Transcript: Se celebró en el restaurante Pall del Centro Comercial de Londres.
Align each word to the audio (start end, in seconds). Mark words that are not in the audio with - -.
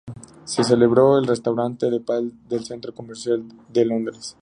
Se 0.45 0.63
celebró 0.63 1.15
en 1.19 1.25
el 1.25 1.27
restaurante 1.29 1.87
Pall 1.99 2.33
del 2.49 2.65
Centro 2.65 2.91
Comercial 2.91 3.43
de 3.71 3.85
Londres. 3.85 4.35